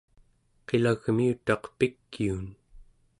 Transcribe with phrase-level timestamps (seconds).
[0.67, 2.45] qilagmiutaq pikiun